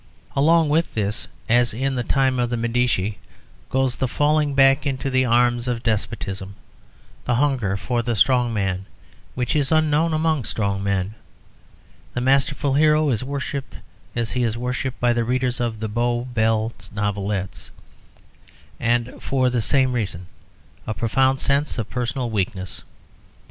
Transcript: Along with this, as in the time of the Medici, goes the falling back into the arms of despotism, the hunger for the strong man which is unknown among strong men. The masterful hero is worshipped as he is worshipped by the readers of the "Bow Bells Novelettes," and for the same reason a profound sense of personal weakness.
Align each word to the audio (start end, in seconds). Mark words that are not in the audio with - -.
Along 0.35 0.67
with 0.67 0.95
this, 0.95 1.27
as 1.47 1.75
in 1.75 1.93
the 1.93 2.01
time 2.03 2.39
of 2.39 2.49
the 2.49 2.57
Medici, 2.57 3.19
goes 3.69 3.95
the 3.97 4.07
falling 4.07 4.55
back 4.55 4.83
into 4.87 5.11
the 5.11 5.25
arms 5.25 5.67
of 5.67 5.83
despotism, 5.83 6.55
the 7.25 7.35
hunger 7.35 7.77
for 7.77 8.01
the 8.01 8.15
strong 8.15 8.51
man 8.51 8.87
which 9.35 9.55
is 9.55 9.71
unknown 9.71 10.11
among 10.11 10.43
strong 10.43 10.83
men. 10.83 11.13
The 12.15 12.19
masterful 12.21 12.73
hero 12.73 13.11
is 13.11 13.23
worshipped 13.23 13.77
as 14.15 14.31
he 14.31 14.41
is 14.41 14.57
worshipped 14.57 14.99
by 14.99 15.13
the 15.13 15.23
readers 15.23 15.59
of 15.59 15.79
the 15.79 15.87
"Bow 15.87 16.21
Bells 16.33 16.89
Novelettes," 16.91 17.69
and 18.79 19.21
for 19.21 19.51
the 19.51 19.61
same 19.61 19.93
reason 19.93 20.25
a 20.87 20.95
profound 20.95 21.39
sense 21.39 21.77
of 21.77 21.91
personal 21.91 22.31
weakness. 22.31 22.81